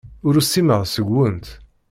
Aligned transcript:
Ur 0.27 0.33
usimeɣ 0.41 0.81
seg-went. 0.93 1.47